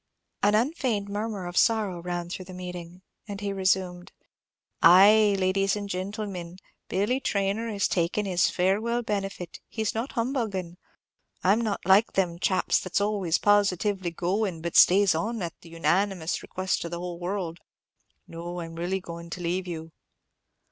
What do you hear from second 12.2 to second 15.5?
chaps that's always positively goin', but stays on